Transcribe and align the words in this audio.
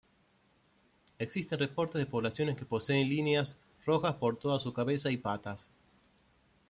Existen 1.19 1.59
reportes 1.59 1.99
de 1.99 2.07
poblaciones 2.07 2.55
que 2.55 2.65
poseen 2.65 3.07
líneas 3.07 3.55
rojas 3.85 4.15
por 4.15 4.35
toda 4.35 4.57
su 4.57 4.73
cabeza 4.73 5.11
y 5.11 5.17
patas. 5.17 5.71